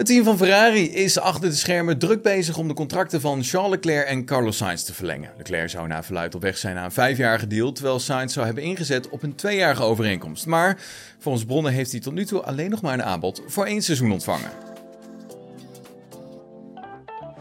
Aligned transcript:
Het 0.00 0.08
team 0.08 0.24
van 0.24 0.36
Ferrari 0.36 0.90
is 0.92 1.18
achter 1.18 1.50
de 1.50 1.56
schermen 1.56 1.98
druk 1.98 2.22
bezig 2.22 2.56
om 2.56 2.68
de 2.68 2.74
contracten 2.74 3.20
van 3.20 3.42
Charles 3.42 3.70
Leclerc 3.70 4.06
en 4.06 4.24
Carlos 4.24 4.56
Sainz 4.56 4.82
te 4.82 4.94
verlengen. 4.94 5.30
Leclerc 5.36 5.70
zou 5.70 5.88
na 5.88 6.02
verluid 6.02 6.34
op 6.34 6.42
weg 6.42 6.58
zijn 6.58 6.74
naar 6.74 6.84
een 6.84 6.92
vijfjarige 6.92 7.46
deal, 7.46 7.72
terwijl 7.72 7.98
Sainz 7.98 8.32
zou 8.32 8.46
hebben 8.46 8.64
ingezet 8.64 9.08
op 9.08 9.22
een 9.22 9.34
tweejarige 9.34 9.82
overeenkomst. 9.82 10.46
Maar 10.46 10.78
volgens 11.18 11.44
bronnen 11.44 11.72
heeft 11.72 11.90
hij 11.90 12.00
tot 12.00 12.14
nu 12.14 12.24
toe 12.24 12.42
alleen 12.42 12.70
nog 12.70 12.80
maar 12.80 12.92
een 12.92 13.02
aanbod 13.02 13.42
voor 13.46 13.66
één 13.66 13.82
seizoen 13.82 14.12
ontvangen. 14.12 14.50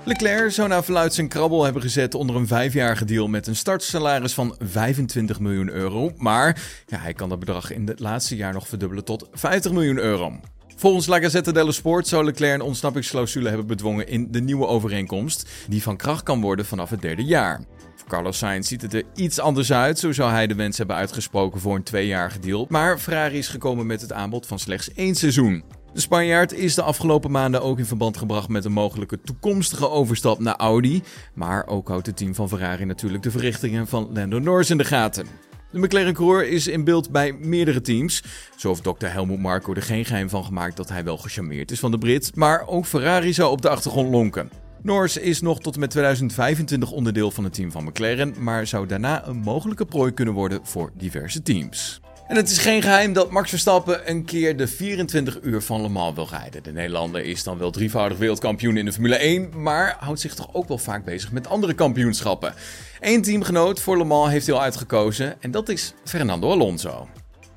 Leclerc 0.03 0.51
zou 0.51 0.67
na 0.67 0.83
verluid 0.83 1.13
zijn 1.13 1.27
krabbel 1.27 1.63
hebben 1.63 1.81
gezet 1.81 2.15
onder 2.15 2.35
een 2.35 2.47
vijfjarige 2.47 3.05
deal 3.05 3.27
met 3.27 3.47
een 3.47 3.55
startsalaris 3.55 4.33
van 4.33 4.55
25 4.59 5.39
miljoen 5.39 5.69
euro. 5.69 6.11
Maar 6.17 6.61
ja, 6.87 6.97
hij 6.97 7.13
kan 7.13 7.29
dat 7.29 7.39
bedrag 7.39 7.71
in 7.71 7.87
het 7.87 7.99
laatste 7.99 8.35
jaar 8.35 8.53
nog 8.53 8.67
verdubbelen 8.67 9.03
tot 9.03 9.27
50 9.31 9.71
miljoen 9.71 9.97
euro. 9.97 10.39
Volgens 10.79 11.07
La 11.07 11.19
Gazzetta 11.19 11.51
dello 11.51 11.71
Sport 11.71 12.07
zou 12.07 12.23
Leclerc 12.23 12.53
een 12.53 12.61
ontsnappingsclausule 12.61 13.47
hebben 13.47 13.67
bedwongen 13.67 14.07
in 14.07 14.31
de 14.31 14.41
nieuwe 14.41 14.67
overeenkomst, 14.67 15.49
die 15.67 15.83
van 15.83 15.97
kracht 15.97 16.23
kan 16.23 16.41
worden 16.41 16.65
vanaf 16.65 16.89
het 16.89 17.01
derde 17.01 17.23
jaar. 17.23 17.61
Voor 17.95 18.07
Carlos 18.07 18.37
Sainz 18.37 18.67
ziet 18.67 18.81
het 18.81 18.93
er 18.93 19.03
iets 19.15 19.39
anders 19.39 19.71
uit, 19.71 19.99
zo 19.99 20.11
zou 20.11 20.31
hij 20.31 20.47
de 20.47 20.55
wens 20.55 20.77
hebben 20.77 20.95
uitgesproken 20.95 21.59
voor 21.59 21.75
een 21.75 21.83
tweejarige 21.83 22.39
deal, 22.39 22.65
maar 22.69 22.97
Ferrari 22.97 23.37
is 23.37 23.47
gekomen 23.47 23.85
met 23.85 24.01
het 24.01 24.13
aanbod 24.13 24.47
van 24.47 24.59
slechts 24.59 24.93
één 24.93 25.15
seizoen. 25.15 25.63
De 25.93 25.99
Spanjaard 25.99 26.53
is 26.53 26.75
de 26.75 26.81
afgelopen 26.81 27.31
maanden 27.31 27.61
ook 27.61 27.77
in 27.77 27.85
verband 27.85 28.17
gebracht 28.17 28.47
met 28.47 28.65
een 28.65 28.71
mogelijke 28.71 29.21
toekomstige 29.21 29.89
overstap 29.89 30.39
naar 30.39 30.55
Audi, 30.55 31.03
maar 31.33 31.67
ook 31.67 31.87
houdt 31.87 32.05
het 32.05 32.17
team 32.17 32.35
van 32.35 32.49
Ferrari 32.49 32.85
natuurlijk 32.85 33.23
de 33.23 33.31
verrichtingen 33.31 33.87
van 33.87 34.09
Lando 34.13 34.39
Norris 34.39 34.69
in 34.69 34.77
de 34.77 34.85
gaten. 34.85 35.48
De 35.71 35.79
McLaren-coureur 35.79 36.47
is 36.47 36.67
in 36.67 36.83
beeld 36.83 37.11
bij 37.11 37.33
meerdere 37.33 37.81
teams. 37.81 38.23
Zo 38.55 38.69
heeft 38.69 38.83
Dr. 38.83 39.05
Helmut 39.05 39.39
Marko 39.39 39.73
er 39.73 39.81
geen 39.81 40.05
geheim 40.05 40.29
van 40.29 40.45
gemaakt 40.45 40.77
dat 40.77 40.89
hij 40.89 41.03
wel 41.03 41.17
gecharmeerd 41.17 41.71
is 41.71 41.79
van 41.79 41.91
de 41.91 41.97
Brit, 41.97 42.35
maar 42.35 42.67
ook 42.67 42.85
Ferrari 42.85 43.33
zou 43.33 43.51
op 43.51 43.61
de 43.61 43.69
achtergrond 43.69 44.11
lonken. 44.11 44.49
Norris 44.81 45.17
is 45.17 45.41
nog 45.41 45.59
tot 45.59 45.73
en 45.73 45.79
met 45.79 45.89
2025 45.89 46.91
onderdeel 46.91 47.31
van 47.31 47.43
het 47.43 47.53
team 47.53 47.71
van 47.71 47.83
McLaren, 47.83 48.33
maar 48.39 48.67
zou 48.67 48.87
daarna 48.87 49.27
een 49.27 49.37
mogelijke 49.37 49.85
prooi 49.85 50.13
kunnen 50.13 50.33
worden 50.33 50.59
voor 50.63 50.91
diverse 50.97 51.41
teams. 51.41 51.99
En 52.29 52.35
het 52.35 52.49
is 52.49 52.57
geen 52.57 52.81
geheim 52.81 53.13
dat 53.13 53.31
Max 53.31 53.49
Verstappen 53.49 54.09
een 54.09 54.25
keer 54.25 54.57
de 54.57 54.67
24 54.67 55.39
uur 55.41 55.61
van 55.61 55.81
Le 55.81 55.89
Mans 55.89 56.15
wil 56.15 56.27
rijden. 56.29 56.63
De 56.63 56.71
Nederlander 56.71 57.23
is 57.23 57.43
dan 57.43 57.57
wel 57.57 57.71
drievoudig 57.71 58.17
wereldkampioen 58.17 58.77
in 58.77 58.85
de 58.85 58.91
Formule 58.91 59.15
1, 59.15 59.61
maar 59.61 59.95
houdt 59.99 60.19
zich 60.19 60.33
toch 60.33 60.53
ook 60.53 60.67
wel 60.67 60.77
vaak 60.77 61.05
bezig 61.05 61.31
met 61.31 61.47
andere 61.47 61.73
kampioenschappen. 61.73 62.53
Eén 62.99 63.21
teamgenoot 63.21 63.79
voor 63.79 63.97
Le 63.97 64.03
Mans 64.03 64.31
heeft 64.31 64.45
hij 64.45 64.55
al 64.55 64.61
uitgekozen 64.61 65.41
en 65.41 65.51
dat 65.51 65.69
is 65.69 65.93
Fernando 66.03 66.51
Alonso. 66.51 67.07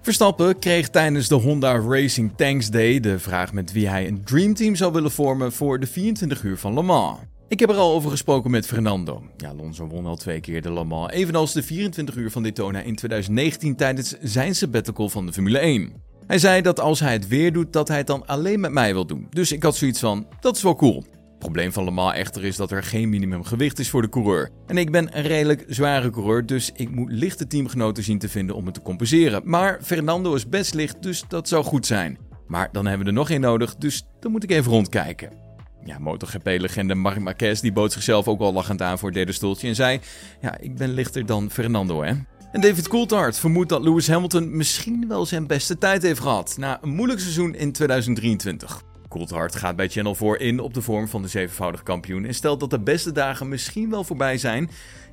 Verstappen 0.02 0.58
kreeg 0.58 0.88
tijdens 0.88 1.28
de 1.28 1.34
Honda 1.34 1.78
Racing 1.78 2.32
Tanks 2.36 2.70
Day 2.70 3.00
de 3.00 3.18
vraag 3.18 3.52
met 3.52 3.72
wie 3.72 3.88
hij 3.88 4.06
een 4.06 4.24
dreamteam 4.24 4.74
zou 4.74 4.92
willen 4.92 5.10
vormen 5.10 5.52
voor 5.52 5.80
de 5.80 5.86
24 5.86 6.42
uur 6.42 6.58
van 6.58 6.74
Le 6.74 6.82
Mans. 6.82 7.18
Ik 7.52 7.60
heb 7.60 7.70
er 7.70 7.76
al 7.76 7.92
over 7.92 8.10
gesproken 8.10 8.50
met 8.50 8.66
Fernando. 8.66 9.22
Ja, 9.36 9.48
Alonso 9.48 9.86
won 9.86 10.06
al 10.06 10.16
twee 10.16 10.40
keer 10.40 10.62
de 10.62 10.72
Le 10.72 10.84
Mans, 10.84 11.12
evenals 11.12 11.52
de 11.52 11.62
24 11.62 12.16
uur 12.16 12.30
van 12.30 12.42
Daytona 12.42 12.80
in 12.80 12.94
2019 12.94 13.76
tijdens 13.76 14.14
zijn 14.20 14.54
sabbatical 14.54 15.08
van 15.08 15.26
de 15.26 15.32
Formule 15.32 15.58
1. 15.58 15.92
Hij 16.26 16.38
zei 16.38 16.62
dat 16.62 16.80
als 16.80 17.00
hij 17.00 17.12
het 17.12 17.28
weer 17.28 17.52
doet, 17.52 17.72
dat 17.72 17.88
hij 17.88 17.96
het 17.96 18.06
dan 18.06 18.26
alleen 18.26 18.60
met 18.60 18.72
mij 18.72 18.92
wil 18.92 19.06
doen. 19.06 19.26
Dus 19.30 19.52
ik 19.52 19.62
had 19.62 19.76
zoiets 19.76 20.00
van, 20.00 20.26
dat 20.40 20.56
is 20.56 20.62
wel 20.62 20.76
cool. 20.76 20.96
Het 20.96 21.38
probleem 21.38 21.72
van 21.72 21.84
Le 21.84 21.90
Mans 21.90 22.16
echter 22.16 22.44
is 22.44 22.56
dat 22.56 22.70
er 22.70 22.82
geen 22.82 23.08
minimumgewicht 23.08 23.78
is 23.78 23.90
voor 23.90 24.02
de 24.02 24.08
coureur. 24.08 24.50
En 24.66 24.76
ik 24.76 24.90
ben 24.90 25.16
een 25.16 25.24
redelijk 25.24 25.64
zware 25.68 26.10
coureur, 26.10 26.46
dus 26.46 26.70
ik 26.74 26.90
moet 26.90 27.12
lichte 27.12 27.46
teamgenoten 27.46 28.04
zien 28.04 28.18
te 28.18 28.28
vinden 28.28 28.56
om 28.56 28.64
het 28.64 28.74
te 28.74 28.82
compenseren. 28.82 29.42
Maar 29.44 29.78
Fernando 29.82 30.34
is 30.34 30.48
best 30.48 30.74
licht, 30.74 31.02
dus 31.02 31.24
dat 31.28 31.48
zou 31.48 31.64
goed 31.64 31.86
zijn. 31.86 32.18
Maar 32.46 32.68
dan 32.72 32.86
hebben 32.86 33.06
we 33.06 33.12
er 33.12 33.18
nog 33.18 33.30
één 33.30 33.40
nodig, 33.40 33.76
dus 33.76 34.06
dan 34.20 34.30
moet 34.30 34.44
ik 34.44 34.50
even 34.50 34.72
rondkijken. 34.72 35.42
Ja, 35.84 35.98
MotoGP-legende 35.98 36.94
Marc 36.94 37.18
Marquez 37.18 37.60
die 37.60 37.72
bood 37.72 37.92
zichzelf 37.92 38.28
ook 38.28 38.40
al 38.40 38.52
lachend 38.52 38.82
aan 38.82 38.98
voor 38.98 39.08
het 39.08 39.16
derde 39.16 39.32
stoeltje 39.32 39.68
en 39.68 39.74
zei... 39.74 40.00
Ja, 40.40 40.58
ik 40.58 40.76
ben 40.76 40.92
lichter 40.92 41.26
dan 41.26 41.50
Fernando, 41.50 42.02
hè. 42.02 42.12
En 42.52 42.60
David 42.60 42.88
Coulthard 42.88 43.38
vermoedt 43.38 43.68
dat 43.68 43.82
Lewis 43.82 44.08
Hamilton 44.08 44.56
misschien 44.56 45.08
wel 45.08 45.26
zijn 45.26 45.46
beste 45.46 45.78
tijd 45.78 46.02
heeft 46.02 46.20
gehad... 46.20 46.54
na 46.58 46.78
een 46.82 46.94
moeilijk 46.94 47.20
seizoen 47.20 47.54
in 47.54 47.72
2023. 47.72 48.82
Coulthard 49.08 49.56
gaat 49.56 49.76
bij 49.76 49.88
Channel 49.88 50.14
4 50.14 50.40
in 50.40 50.60
op 50.60 50.74
de 50.74 50.82
vorm 50.82 51.08
van 51.08 51.22
de 51.22 51.28
zevenvoudige 51.28 51.84
kampioen... 51.84 52.24
en 52.24 52.34
stelt 52.34 52.60
dat 52.60 52.70
de 52.70 52.80
beste 52.80 53.12
dagen 53.12 53.48
misschien 53.48 53.90
wel 53.90 54.04
voorbij 54.04 54.38
zijn... 54.38 54.70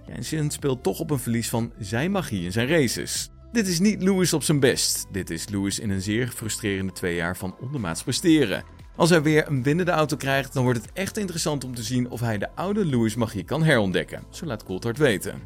Ja, 0.08 0.14
en 0.16 0.24
Sin 0.24 0.52
speelt 0.52 0.84
toch 0.84 1.00
op 1.00 1.12
een 1.12 1.20
verlies 1.20 1.50
van 1.50 1.72
zijn 1.80 2.12
magie 2.12 2.44
in 2.44 2.52
zijn 2.52 2.68
races. 2.68 3.30
Dit 3.52 3.68
is 3.68 3.80
niet 3.80 4.04
Lewis 4.04 4.34
op 4.34 4.44
zijn 4.44 4.60
best. 4.60 5.06
Dit 5.12 5.30
is 5.30 5.50
Lewis 5.50 5.80
in 5.80 5.90
een 5.90 6.02
zeer 6.02 6.28
frustrerende 6.28 6.92
twee 6.92 7.16
jaar 7.16 7.38
van 7.38 7.56
ondermaats 7.60 8.04
presteren. 8.04 8.64
Als 9.00 9.10
hij 9.10 9.22
weer 9.22 9.48
een 9.48 9.64
winnende 9.64 9.92
auto 9.92 10.18
krijgt, 10.18 10.54
dan 10.54 10.64
wordt 10.64 10.82
het 10.82 10.90
echt 10.94 11.18
interessant 11.18 11.64
om 11.64 11.76
te 11.76 11.84
zien 11.84 12.10
of 12.10 12.20
hij 12.20 12.38
de 12.38 12.48
oude 12.56 12.86
Lewis 12.86 13.16
magie 13.16 13.44
kan 13.44 13.64
herontdekken. 13.64 14.24
Zo 14.30 14.46
laat 14.46 14.64
Coulthard 14.64 14.98
weten. 14.98 15.42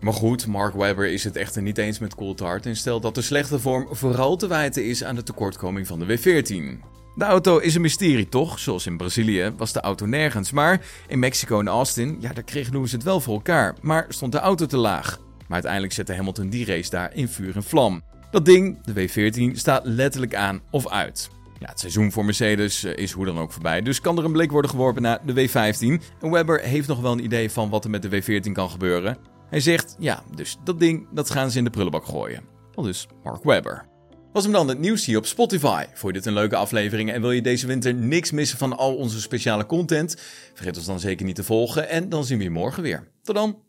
Maar 0.00 0.12
goed, 0.12 0.46
Mark 0.46 0.74
Webber 0.74 1.06
is 1.06 1.24
het 1.24 1.36
echter 1.36 1.62
niet 1.62 1.78
eens 1.78 1.98
met 1.98 2.14
Coulthard 2.14 2.66
en 2.66 2.76
stelt 2.76 3.02
dat 3.02 3.14
de 3.14 3.22
slechte 3.22 3.58
vorm 3.58 3.88
vooral 3.90 4.36
te 4.36 4.46
wijten 4.46 4.84
is 4.84 5.04
aan 5.04 5.14
de 5.14 5.22
tekortkoming 5.22 5.86
van 5.86 5.98
de 5.98 6.18
W14. 6.18 6.84
De 7.14 7.24
auto 7.24 7.58
is 7.58 7.74
een 7.74 7.80
mysterie, 7.80 8.28
toch? 8.28 8.58
Zoals 8.58 8.86
in 8.86 8.96
Brazilië 8.96 9.52
was 9.56 9.72
de 9.72 9.80
auto 9.80 10.06
nergens. 10.06 10.50
Maar 10.50 10.80
in 11.08 11.18
Mexico 11.18 11.60
en 11.60 11.68
Austin, 11.68 12.16
ja, 12.20 12.32
daar 12.32 12.44
kreeg 12.44 12.70
Lewis 12.70 12.92
het 12.92 13.02
wel 13.02 13.20
voor 13.20 13.34
elkaar. 13.34 13.76
Maar 13.80 14.06
stond 14.08 14.32
de 14.32 14.38
auto 14.38 14.66
te 14.66 14.76
laag. 14.76 15.18
Maar 15.18 15.48
uiteindelijk 15.48 15.92
zette 15.92 16.14
Hamilton 16.14 16.48
die 16.48 16.66
race 16.66 16.90
daar 16.90 17.14
in 17.14 17.28
vuur 17.28 17.56
en 17.56 17.64
vlam. 17.64 18.02
Dat 18.30 18.44
ding, 18.44 18.84
de 18.84 19.08
W14, 19.08 19.56
staat 19.56 19.84
letterlijk 19.84 20.34
aan 20.34 20.60
of 20.70 20.88
uit. 20.88 21.30
Het 21.68 21.80
seizoen 21.80 22.12
voor 22.12 22.24
Mercedes 22.24 22.84
eh, 22.84 22.96
is 22.96 23.12
hoe 23.12 23.24
dan 23.24 23.38
ook 23.38 23.52
voorbij, 23.52 23.82
dus 23.82 24.00
kan 24.00 24.18
er 24.18 24.24
een 24.24 24.32
blik 24.32 24.50
worden 24.50 24.70
geworpen 24.70 25.02
naar 25.02 25.20
de 25.26 25.48
W15. 25.48 26.02
En 26.20 26.30
Webber 26.30 26.60
heeft 26.60 26.88
nog 26.88 27.00
wel 27.00 27.12
een 27.12 27.24
idee 27.24 27.50
van 27.50 27.70
wat 27.70 27.84
er 27.84 27.90
met 27.90 28.02
de 28.02 28.22
W14 28.22 28.52
kan 28.52 28.70
gebeuren. 28.70 29.16
Hij 29.50 29.60
zegt, 29.60 29.96
ja, 29.98 30.22
dus 30.34 30.56
dat 30.64 30.80
ding, 30.80 31.06
dat 31.12 31.30
gaan 31.30 31.50
ze 31.50 31.58
in 31.58 31.64
de 31.64 31.70
prullenbak 31.70 32.04
gooien. 32.04 32.42
Al 32.74 32.82
dus 32.82 33.06
Mark 33.22 33.44
Webber. 33.44 33.86
Was 34.32 34.42
hem 34.42 34.52
dan 34.52 34.68
het 34.68 34.78
nieuws 34.78 35.04
hier 35.04 35.18
op 35.18 35.26
Spotify. 35.26 35.84
Vond 35.84 36.14
je 36.14 36.20
dit 36.20 36.26
een 36.26 36.32
leuke 36.32 36.56
aflevering 36.56 37.12
en 37.12 37.20
wil 37.20 37.30
je 37.30 37.42
deze 37.42 37.66
winter 37.66 37.94
niks 37.94 38.30
missen 38.30 38.58
van 38.58 38.76
al 38.76 38.96
onze 38.96 39.20
speciale 39.20 39.66
content? 39.66 40.16
Vergeet 40.54 40.76
ons 40.76 40.86
dan 40.86 41.00
zeker 41.00 41.26
niet 41.26 41.34
te 41.34 41.44
volgen 41.44 41.88
en 41.88 42.08
dan 42.08 42.24
zien 42.24 42.38
we 42.38 42.44
je 42.44 42.50
morgen 42.50 42.82
weer. 42.82 43.08
Tot 43.22 43.34
dan. 43.34 43.62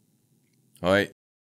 Hoi. 0.80 1.10